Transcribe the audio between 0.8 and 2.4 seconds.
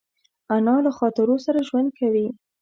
له خاطرو سره ژوند کوي